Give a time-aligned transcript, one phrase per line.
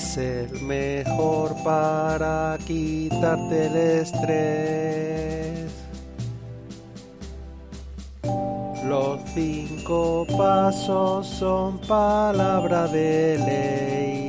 [0.00, 5.70] Es el mejor para quitarte el estrés.
[8.86, 14.20] Los cinco pasos son palabra de ley.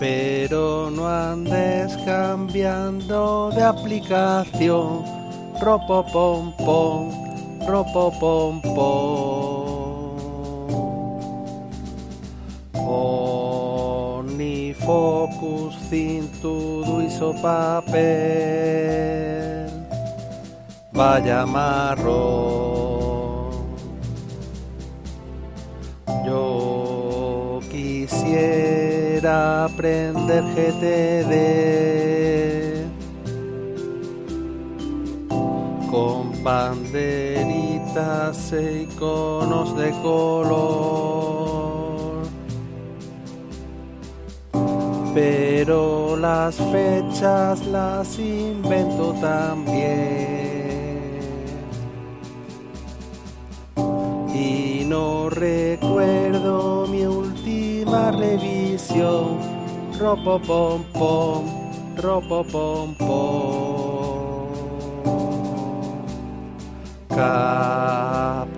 [0.00, 5.02] pero no andes cambiando de aplicación.
[5.62, 9.53] Ropo pom pom, ropo pom pom.
[14.84, 17.94] Focus, cintudo hizo papel.
[20.92, 22.54] Vaya marrón.
[26.24, 31.34] Yo quisiera aprender GTD
[35.90, 37.72] con banderitas
[38.52, 41.83] e iconos de color.
[45.14, 50.34] Pero las fechas las invento también.
[54.34, 58.64] Y no recuerdo mi última revista
[59.98, 61.44] ropo pom pom,
[61.96, 64.48] ropo pom pom.
[67.08, 68.50] Capturando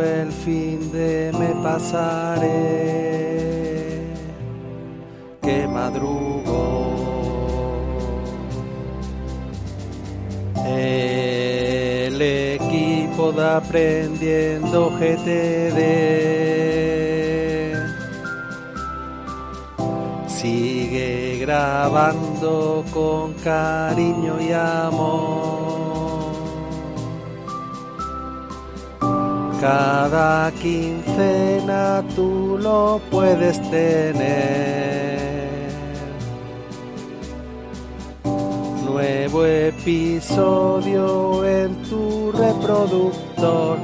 [0.00, 3.35] el fin de me pasaré,
[5.46, 6.60] que madrugo.
[10.66, 15.78] El equipo de aprendiendo GTD
[20.26, 26.26] sigue grabando con cariño y amor.
[29.60, 34.95] Cada quincena tú lo puedes tener.
[38.96, 43.76] Nuevo episodio en tu reproductor.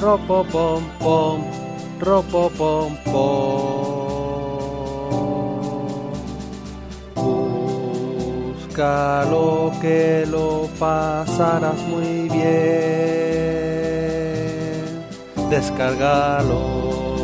[0.00, 1.42] Ropo pom pom,
[1.98, 4.04] ropo pom pom.
[9.28, 12.44] lo que lo pasarás muy bien.
[15.50, 17.23] Descárgalo.